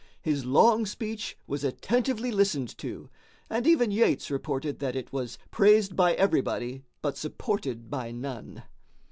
[0.23, 3.11] His long speech was attentively listened to,
[3.51, 8.63] and even Yates reported that it "was praised by everybody, but supported by none."